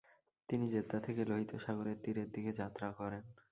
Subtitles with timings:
[0.49, 3.23] তিনি জেদ্দা থেকে লোহিত সাগরের তীরের দিকে যাত্রা করেন।